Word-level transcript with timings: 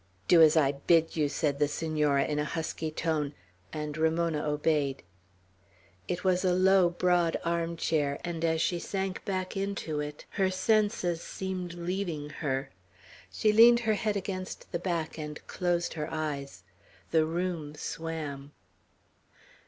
"Do 0.27 0.41
as 0.41 0.57
I 0.57 0.71
bid 0.71 1.15
you." 1.15 1.29
said 1.29 1.59
the 1.59 1.67
Senora, 1.67 2.23
in 2.25 2.39
a 2.39 2.43
husky 2.43 2.89
tone; 2.89 3.35
and 3.71 3.95
Ramona 3.95 4.43
obeyed. 4.43 5.03
It 6.07 6.23
was 6.23 6.43
a 6.43 6.55
low, 6.55 6.89
broad 6.89 7.37
armchair, 7.45 8.17
and 8.23 8.43
as 8.43 8.61
she 8.61 8.79
sank 8.79 9.23
back 9.25 9.55
into 9.55 9.99
it, 9.99 10.25
her 10.31 10.49
senses 10.49 11.21
seemed 11.21 11.75
leaving 11.75 12.31
her. 12.31 12.71
She 13.29 13.53
leaned 13.53 13.81
her 13.81 13.93
head 13.93 14.17
against 14.17 14.71
the 14.71 14.79
back 14.79 15.19
and 15.19 15.45
closed 15.45 15.93
her 15.93 16.11
eyes. 16.11 16.63
The 17.11 17.23
room 17.27 17.75
swam. 17.75 18.53